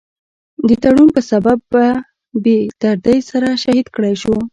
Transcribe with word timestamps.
د 0.67 0.69
تړون 0.83 1.07
پۀ 1.15 1.21
سبب 1.31 1.57
پۀ 1.71 1.85
بي 2.43 2.57
دردۍ 2.81 3.19
سره 3.29 3.47
شهيد 3.63 3.87
کړے 3.95 4.13
شو۔ 4.21 4.35